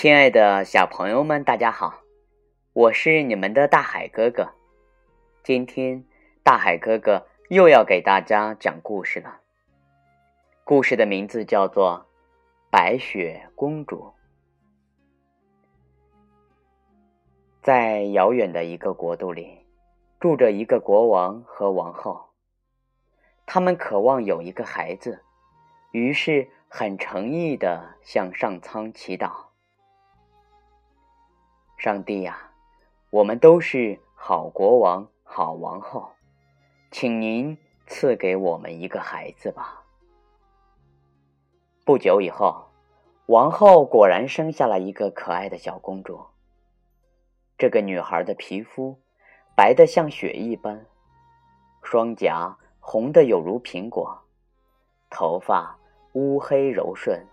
[0.00, 2.02] 亲爱的小朋友们，大家好，
[2.72, 4.52] 我是你们的大海哥哥。
[5.42, 6.04] 今天，
[6.44, 9.40] 大海哥哥又要给大家讲故事了。
[10.62, 12.06] 故事的名字叫做
[12.70, 13.96] 《白雪公主》。
[17.60, 19.66] 在遥远的一个国度里，
[20.20, 22.28] 住着一个国王和王后。
[23.46, 25.24] 他们渴望有一个孩子，
[25.90, 29.47] 于是很诚意的向上苍祈祷。
[31.78, 32.50] 上帝呀，
[33.08, 36.10] 我们都是好国王、好王后，
[36.90, 39.84] 请您赐给我们一个孩子吧。
[41.84, 42.66] 不久以后，
[43.26, 46.20] 王后果然生下了一个可爱的小公主。
[47.56, 48.98] 这个女孩的皮肤
[49.54, 50.84] 白得像雪一般，
[51.84, 54.20] 双颊红得有如苹果，
[55.08, 55.78] 头发
[56.14, 57.24] 乌黑柔顺，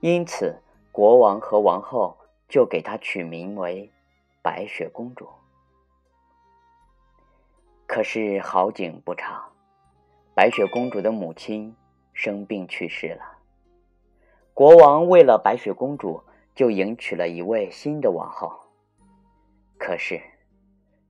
[0.00, 2.16] 因此国王和王后。
[2.48, 3.90] 就给她取名为
[4.42, 5.28] 白雪公主。
[7.86, 9.52] 可是好景不长，
[10.34, 11.76] 白雪公主的母亲
[12.12, 13.38] 生病去世了。
[14.52, 16.22] 国王为了白雪公主，
[16.54, 18.60] 就迎娶了一位新的王后。
[19.78, 20.20] 可是，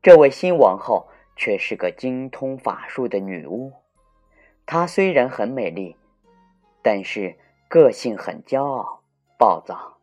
[0.02, 3.72] 这位新王后却是个精通法术的女巫。
[4.66, 5.96] 她虽然很美丽，
[6.82, 9.02] 但是个性很骄傲、
[9.38, 9.93] 暴躁。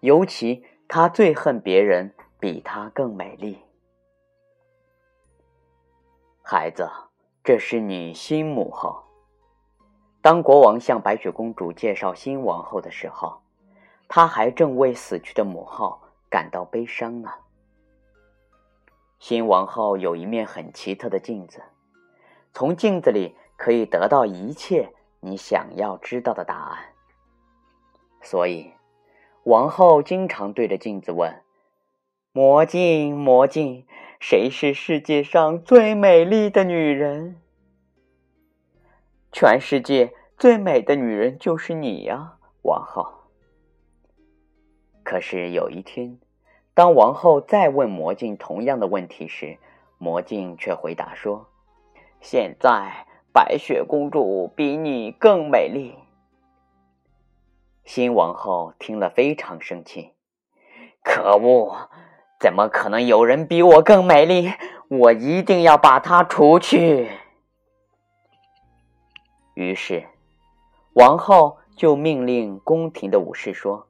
[0.00, 3.60] 尤其他最恨别人比他更美丽。
[6.42, 6.88] 孩子，
[7.42, 9.02] 这是你新母后。
[10.22, 13.42] 当国王向白雪公主介绍新王后的时候，
[14.08, 17.30] 他还正为死去的母后感到悲伤呢。
[19.18, 21.60] 新王后有一面很奇特的镜子，
[22.52, 26.78] 从镜子里可以得到一切你想要知道的答案。
[28.22, 28.77] 所以。
[29.48, 31.42] 王后经常对着镜子问
[32.32, 33.86] ：“魔镜，魔镜，
[34.20, 37.40] 谁是世界上最美丽的女人？”
[39.32, 43.06] 全世界最美的女人就是你呀，王后。
[45.02, 46.18] 可是有一天，
[46.74, 49.56] 当王后再问魔镜同样的问题时，
[49.96, 51.48] 魔镜却回答说
[52.20, 55.94] ：“现在白雪公主比你更美丽。”
[57.88, 60.12] 新王后听了非常生气，
[61.02, 61.88] 可恶！
[62.38, 64.52] 怎么可能有人比我更美丽？
[64.90, 67.08] 我一定要把她除去。
[69.54, 70.06] 于是，
[70.92, 73.86] 王后就命令宫廷的武士说：“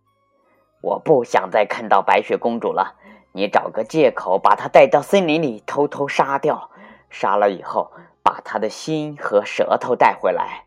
[0.81, 2.95] 我不想再看到白雪公主了，
[3.33, 6.71] 你找个借口把她带到森林里偷偷杀掉，
[7.11, 7.91] 杀了以后
[8.23, 10.67] 把她的心和舌头带回来。”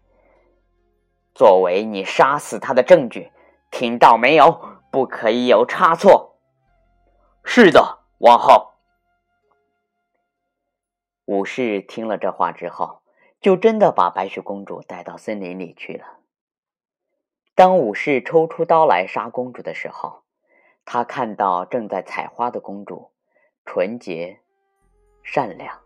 [1.33, 3.31] 作为你杀死他的证据，
[3.69, 4.79] 听到没有？
[4.91, 6.35] 不可以有差错。
[7.43, 8.73] 是的，王后。
[11.25, 13.01] 武士听了这话之后，
[13.39, 16.19] 就真的把白雪公主带到森林里去了。
[17.55, 20.23] 当武士抽出刀来杀公主的时候，
[20.83, 23.11] 他看到正在采花的公主，
[23.65, 24.41] 纯洁、
[25.23, 25.79] 善良，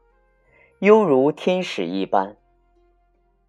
[0.79, 2.37] 犹如天使一般。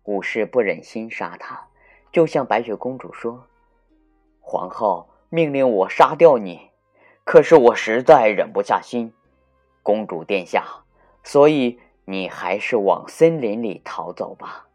[0.04, 1.68] 武士不忍心杀她。
[2.16, 3.44] 就向白雪公主说
[4.40, 6.70] ：“皇后命令我杀掉你，
[7.24, 9.12] 可是我实在忍不下心，
[9.82, 10.64] 公主殿下，
[11.22, 14.66] 所以你还是往森林里逃走吧。”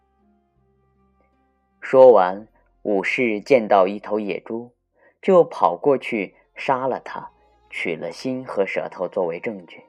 [1.82, 2.48] 说完，
[2.84, 4.72] 武士见到一头野猪，
[5.20, 7.32] 就跑过去杀了它，
[7.72, 9.84] 取了心和舌头作为证据。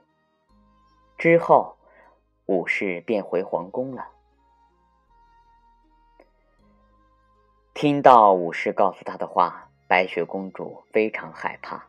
[1.19, 1.77] 之后，
[2.47, 4.09] 武士便回皇宫了。
[7.83, 11.83] 听到武士告诉他的话，白雪公主非常害怕，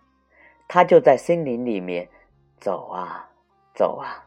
[0.67, 2.09] 她就在森林里面
[2.57, 3.29] 走啊
[3.75, 4.25] 走啊。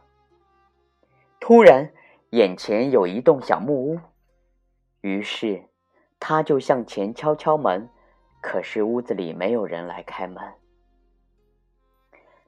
[1.40, 1.90] 突然，
[2.30, 3.98] 眼前有一栋小木屋，
[5.00, 5.64] 于是
[6.20, 7.90] 她就向前敲敲门，
[8.40, 10.40] 可是屋子里没有人来开门。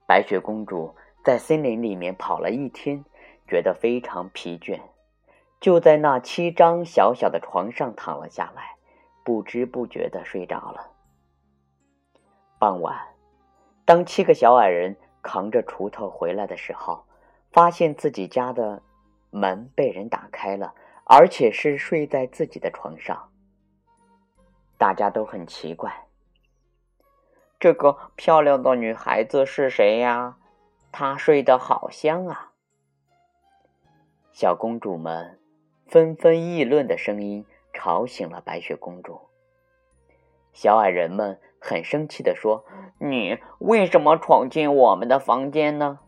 [0.07, 0.95] 白雪公主
[1.25, 3.05] 在森林里面跑了一天，
[3.49, 4.81] 觉得非常疲倦，
[5.59, 8.78] 就在那七张小小的床上躺了下来。
[9.29, 10.91] 不知不觉的睡着了。
[12.59, 12.97] 傍晚，
[13.85, 17.05] 当七个小矮人扛着锄头回来的时候，
[17.53, 18.83] 发现自己家的
[19.29, 23.29] 门被人打开了，而且是睡在自己的床上。
[24.79, 26.07] 大家都很奇怪，
[27.61, 30.39] 这个漂亮的女孩子是谁呀？
[30.91, 32.53] 她睡得好香啊！
[34.33, 35.39] 小公主们
[35.87, 37.45] 纷纷议论的声音。
[37.79, 39.21] 吵醒了白雪公主，
[40.53, 42.65] 小矮人们很生气地说
[42.99, 46.01] ：“你为什么闯进我们的房间呢？”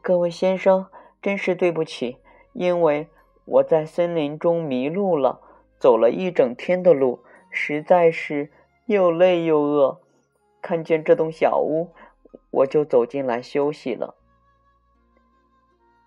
[0.00, 0.86] 各位先生，
[1.20, 2.16] 真是对不起，
[2.54, 3.10] 因为
[3.44, 5.42] 我在森林中迷路了，
[5.78, 8.50] 走了一整天的路，实在是
[8.86, 10.00] 又累又饿。
[10.62, 11.90] 看见这栋小屋，
[12.50, 14.14] 我就走进来休息了。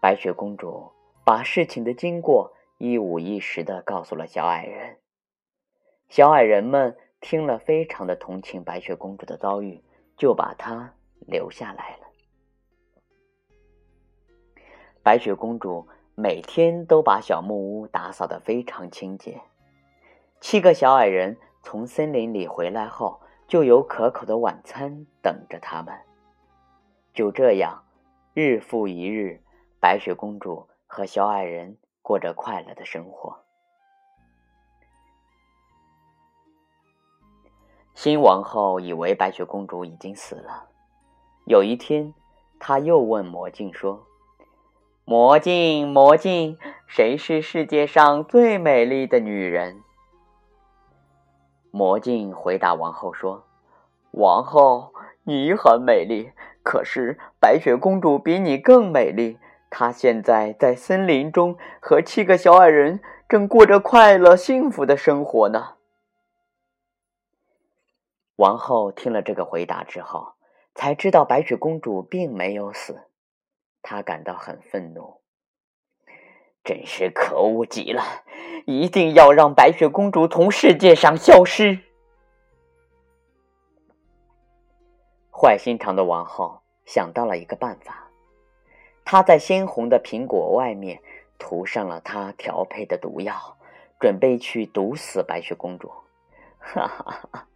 [0.01, 0.91] 白雪公主
[1.23, 2.53] 把事情的经过
[2.83, 4.97] 一五一十的告诉了小矮人。
[6.09, 9.81] 小矮人们听了，非常的同情白雪公主的遭遇，
[10.17, 10.93] 就把她
[11.25, 12.07] 留下来了。
[15.01, 19.39] 白雪公主每天都把小木屋打扫得非常清洁。
[20.41, 25.97] 七个小矮人从森林里回来后，就有可口的晚餐等着他们。
[27.13, 27.85] 就这样，
[28.33, 29.41] 日复一日，
[29.79, 33.39] 白雪公主和小矮人过着快乐的生活。
[37.95, 40.69] 新王后以为白雪公主已经死了。
[41.45, 42.13] 有一天，
[42.59, 44.05] 她又问魔镜说。
[45.05, 46.57] 魔镜，魔镜，
[46.87, 49.81] 谁是世界上最美丽的女人？
[51.71, 53.43] 魔镜回答王后说
[54.11, 56.31] ：“王后，你很美丽，
[56.63, 59.37] 可是白雪公主比你更美丽。
[59.75, 65.77] 她现在在森林中和七个小矮人正过着快乐幸福的生活呢。”
[68.37, 70.33] 王后听了这个回答之后，
[70.75, 73.07] 才知道白雪公主并没有死。
[73.81, 75.21] 她感到很愤怒，
[76.63, 78.03] 真是可恶极了！
[78.67, 81.79] 一定要让白雪公主从世界上消失。
[85.31, 88.02] 坏心肠的王后想到了一个办法，
[89.13, 90.99] 他在鲜红的苹果外面
[91.37, 93.35] 涂上了他调配的毒药，
[93.99, 95.91] 准备去毒死白雪公主。
[96.57, 97.47] 哈哈哈！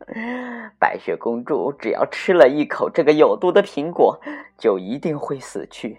[0.78, 4.20] 白雪公主只要吃了一口这个有毒的苹果，
[4.56, 5.98] 就一定会死去。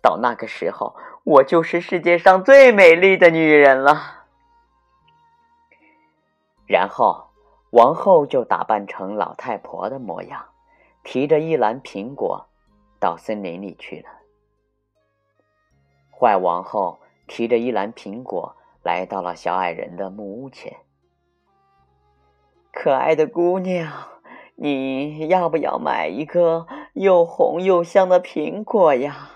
[0.00, 4.24] 到那个时候，我就是世界上最美丽的女人了。
[6.66, 7.26] 然后，
[7.72, 10.42] 王后就打扮成老太婆的模样，
[11.02, 12.48] 提着一篮苹果，
[12.98, 14.23] 到森林里去了。
[16.16, 20.76] 坏王后提着一篮苹果，来到了小矮人的木屋前。
[22.72, 23.90] 可爱的姑娘，
[24.56, 29.30] 你要不要买一个又红又香的苹果呀？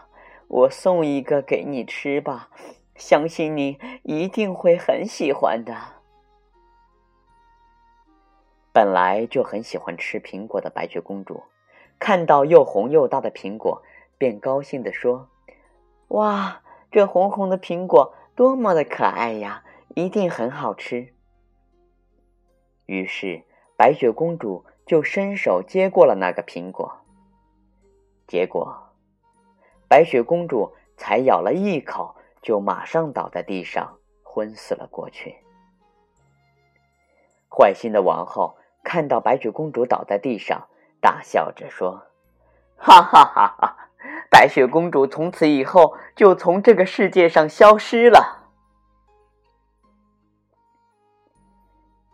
[0.49, 2.49] 我送一个给你吃吧，
[2.95, 5.75] 相信你一定会很喜欢的。
[8.73, 11.43] 本来就很喜欢吃苹果的白雪公主，
[11.99, 13.83] 看到又红又大的苹果，
[14.17, 15.29] 便高兴地说
[16.09, 19.65] ：“哇，这红红的苹果多么的可爱呀，
[19.95, 21.15] 一定很好吃。”
[22.87, 23.45] 于是，
[23.77, 27.01] 白雪公主就伸手接过了那个苹果，
[28.27, 28.85] 结果。
[29.89, 35.37] 白雪公主才咬了一口，就马上倒在地上，昏死了过去。
[37.51, 40.69] 坏心的王后看到白雪公主倒在地上，
[41.01, 42.07] 大笑着说
[42.77, 43.78] ：“哈哈哈哈！
[44.39, 48.47] 白雪公主从此以后就从这个世界上消失了。”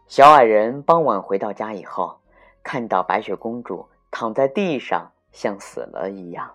[0.09, 2.23] 小矮人傍晚回到家以后，
[2.63, 6.55] 看到白雪公主躺在地上，像死了一样。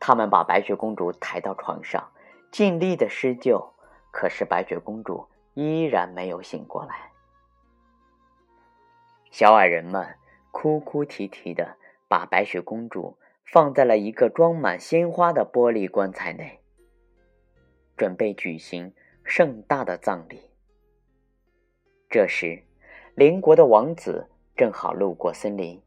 [0.00, 2.08] 他们把白雪公主抬到床上，
[2.50, 3.74] 尽力的施救，
[4.10, 7.10] 可是白雪公主依然没有醒过来。
[9.30, 10.16] 小矮人们
[10.50, 11.76] 哭哭啼啼的
[12.08, 16.60] 把白雪公主放在了一个装满鲜花的玻璃棺材内，
[17.96, 18.94] 准备举行
[19.24, 20.50] 盛大的葬礼。
[22.08, 22.62] 这时，
[23.14, 25.82] 邻国的王子正好路过森林，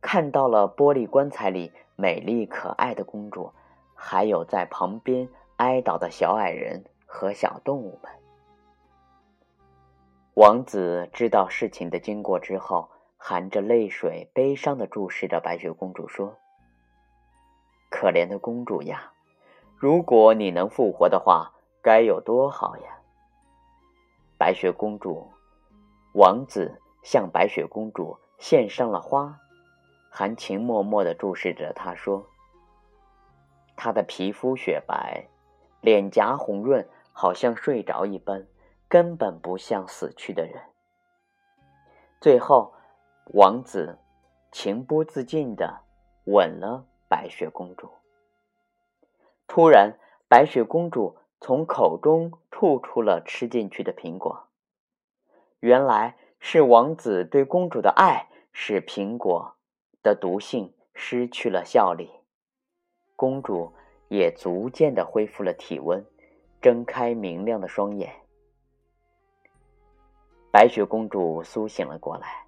[0.00, 3.52] 看到了玻璃棺材里美丽可爱的公主。
[4.00, 8.12] 还有在旁边哀悼的小矮人和小动物们。
[10.34, 16.38] 王子知道事情的经过之后，含着泪水，悲伤的注视着白雪公主，说
[17.98, 19.12] ：“可怜的公主呀，
[19.76, 21.52] 如果你能复活的话，
[21.82, 23.00] 该有多好呀！”
[24.38, 25.32] 白雪公主，
[26.14, 29.40] 王子向白雪公主献上了花，
[30.12, 32.24] 含情脉脉的注视着她，说。
[33.74, 35.26] 她的皮肤雪白，
[35.80, 38.46] 脸颊红润，好像睡着一般，
[38.88, 40.62] 根本不像死去的人。
[42.20, 42.72] 最后，
[43.34, 43.98] 王子
[44.52, 45.80] 情不自禁地
[46.26, 47.90] 吻了白雪公主。
[49.46, 49.98] 突然，
[50.28, 54.48] 白雪公主从口中吐出了吃进去的苹果。
[55.60, 59.56] 原来是王子对公主的爱使苹果
[60.02, 62.10] 的毒性失去了效力，
[63.16, 63.72] 公主
[64.08, 66.04] 也逐渐的恢复了体温，
[66.60, 68.12] 睁开明亮的双眼。
[70.50, 72.46] 白雪公主苏醒了过来，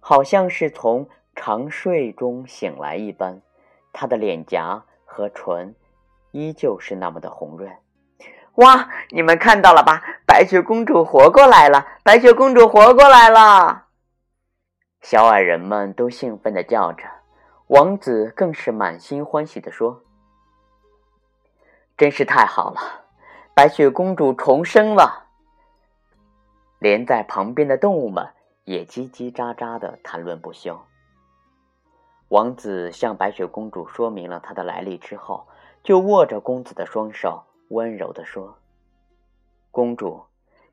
[0.00, 3.40] 好像是从长睡中醒来一般，
[3.98, 5.74] 她的脸颊和唇
[6.30, 7.72] 依旧是那么的红润。
[8.56, 10.02] 哇，你们看到了吧？
[10.26, 11.86] 白雪公主活过来了！
[12.02, 13.86] 白雪公主活过来了！
[15.00, 17.04] 小矮人们都兴奋地叫着，
[17.68, 20.02] 王子更是满心欢喜地说
[21.96, 22.80] ：“真是太好了，
[23.54, 25.28] 白雪公主重生了！”
[26.80, 28.28] 连在旁边的动物们
[28.64, 30.78] 也叽叽喳喳地谈论不休。
[32.28, 35.46] 王子向白雪公主说明了他的来历之后，
[35.84, 38.58] 就握着公子的双手，温柔地说
[39.70, 40.24] ：“公主，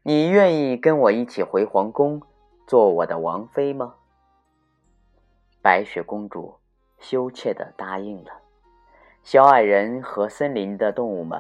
[0.02, 2.24] 你愿意跟我一起回皇宫，
[2.66, 3.94] 做我的王妃吗？”
[5.62, 6.56] 白雪公主
[7.00, 8.32] 羞怯地答应了。
[9.22, 11.40] 小矮人和森林的动物们，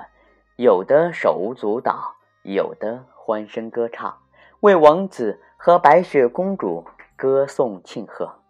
[0.57, 4.15] 有的手舞足蹈，有的欢声歌唱，
[4.59, 8.42] 为王子和白雪公主歌颂庆贺。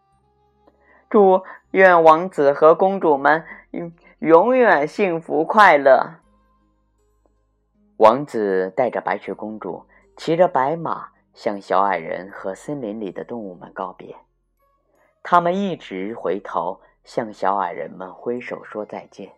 [1.13, 6.15] 祝愿王子和公主们永永远幸福快乐。
[7.97, 9.85] 王子带着白雪公主，
[10.17, 14.15] 骑着白马，向小矮人和森林里的动物们告别。
[15.21, 19.33] 他们一直回头向小矮人们挥手说再见。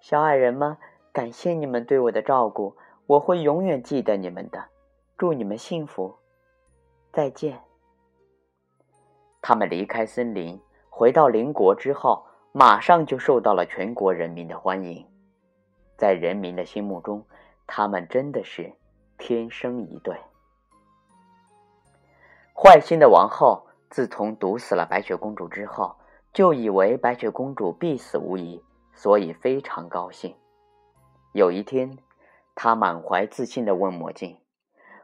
[0.00, 0.78] 小矮人们，
[1.12, 2.74] 感谢你们对我的照顾，
[3.06, 4.64] 我会永远记得你们的。
[5.18, 6.16] 祝你们幸福，
[7.12, 7.60] 再见。
[9.42, 10.58] 他们离开森林，
[10.88, 15.06] 回到邻国之后，马上就受到了全国人民的欢迎。
[15.98, 17.22] 在人民的心目中，
[17.66, 18.72] 他们真的是
[19.18, 20.16] 天生一对。
[22.54, 23.66] 坏心的王后。
[23.90, 25.94] 自从毒死了白雪公主之后，
[26.32, 28.58] 就以为白雪公主必死无疑，
[28.94, 30.34] 所以非常高兴。
[31.34, 31.98] 有一天，
[32.54, 34.38] 她满怀自信地问魔镜：“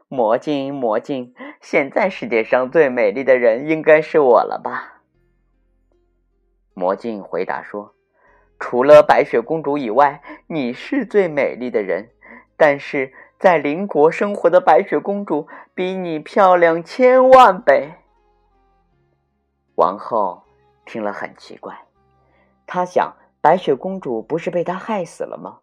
[0.09, 5.03] 魔镜，魔镜，现在世界上最美丽的人应该是我了吧？”
[6.73, 7.93] 魔镜回答说
[8.59, 12.09] ：“除了白雪公主以外，你是最美丽的人。
[12.57, 17.93] 但是在邻国生活的白雪公主比你漂亮千万倍。”
[19.75, 20.43] 王后
[20.85, 21.85] 听了很奇怪，
[22.65, 25.59] 她想白雪公主不是被他害死了吗？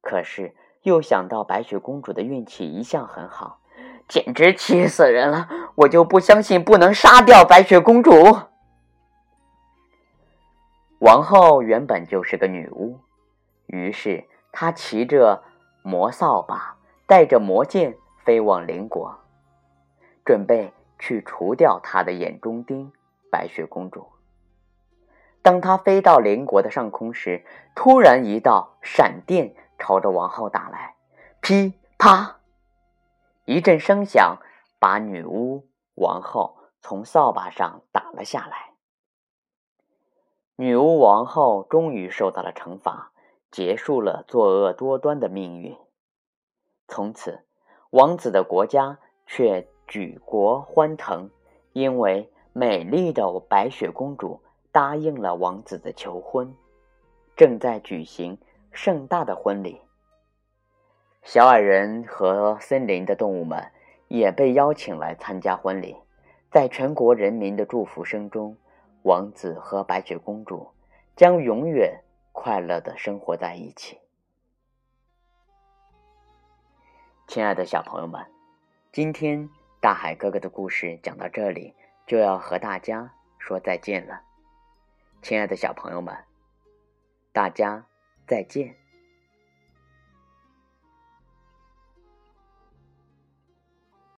[0.00, 3.60] 可是又想到白雪公主的运气一向很好，
[4.08, 5.48] 简直气死人了！
[5.74, 8.10] 我就不相信不能杀掉白雪公主。
[10.98, 12.98] 王后原本就是个女巫，
[13.66, 15.42] 于是她骑着
[15.82, 19.18] 魔扫把，带着魔剑飞往邻国，
[20.24, 22.92] 准备去除掉她的眼中钉。
[23.30, 24.08] 白雪公主，
[25.42, 27.44] 当她飞到邻国的上空时，
[27.74, 30.96] 突然一道闪电朝着王后打来，
[31.40, 32.40] 噼啪，
[33.44, 34.38] 一阵声响，
[34.78, 38.74] 把女巫王后从扫把上打了下来。
[40.56, 43.12] 女巫王后终于受到了惩罚，
[43.50, 45.76] 结束了作恶多端的命运。
[46.88, 47.44] 从此，
[47.90, 51.30] 王子的国家却举国欢腾，
[51.72, 52.30] 因为。
[52.54, 54.40] 美丽的白雪公主
[54.72, 56.52] 答应了王子的求婚，
[57.36, 58.36] 正在举行
[58.80, 59.80] 盛大的婚礼。
[61.24, 63.72] 小矮人和森林的动物们
[64.06, 65.96] 也被邀请来参加婚礼。
[66.48, 68.56] 在全国人民的祝福声中，
[69.02, 70.70] 王子和白雪公主
[71.16, 73.98] 将永远快乐的生活在一起。
[77.26, 78.24] 亲爱的小朋友们，
[78.92, 81.74] 今天大海哥哥的故事讲到这里。
[82.06, 84.22] 就要和大家说再见了，
[85.20, 86.16] 亲爱的小朋友们，
[87.32, 87.84] 大家
[88.28, 88.87] 再见。